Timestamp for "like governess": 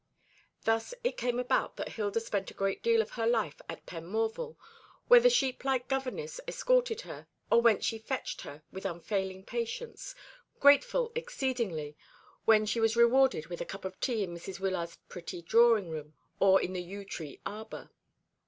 5.63-6.39